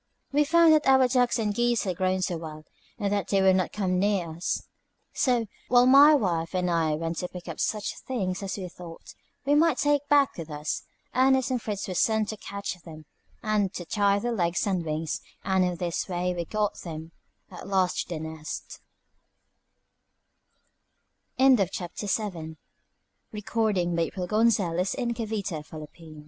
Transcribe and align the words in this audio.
We 0.31 0.43
found 0.45 0.73
that 0.73 0.87
our 0.87 1.07
ducks 1.07 1.37
and 1.37 1.53
geese 1.53 1.83
had 1.83 1.95
grown 1.97 2.23
so 2.23 2.35
wild 2.39 2.65
that 2.97 3.27
they 3.27 3.39
would 3.39 3.55
not 3.55 3.71
come 3.71 3.99
near 3.99 4.31
us; 4.31 4.63
so, 5.13 5.45
while 5.67 5.85
my 5.85 6.15
wife 6.15 6.55
and 6.55 6.71
I 6.71 6.95
went 6.95 7.17
to 7.17 7.27
pick 7.27 7.47
up 7.47 7.59
such 7.59 7.95
things 8.07 8.41
as 8.41 8.57
we 8.57 8.67
thought 8.67 9.13
we 9.45 9.53
might 9.53 9.77
take 9.77 10.07
back 10.07 10.39
with 10.39 10.49
us, 10.49 10.85
Ernest 11.13 11.51
and 11.51 11.61
Fritz 11.61 11.87
were 11.87 11.93
sent 11.93 12.29
to 12.29 12.37
catch 12.37 12.81
them, 12.81 13.05
and 13.43 13.71
to 13.75 13.85
tie 13.85 14.17
their 14.17 14.31
legs 14.31 14.65
and 14.65 14.83
wings, 14.83 15.21
and 15.43 15.63
in 15.63 15.75
this 15.75 16.09
way 16.09 16.33
we 16.33 16.45
got 16.45 16.79
them 16.79 17.11
at 17.51 17.67
last 17.67 18.09
to 18.09 18.15
The 18.15 18.21
Nest. 18.21 18.79
CHAPTER 21.37 21.53
VIII. 22.07 22.55
IT 23.33 23.45
took 23.45 23.45
the 23.45 23.51
whole 23.51 23.69
of 23.69 23.75
the 23.75 23.81
next 23.85 24.15
day 24.15 24.25
to 24.59 25.25
make 25.27 25.31
a 25.31 25.57
sle 25.61 26.17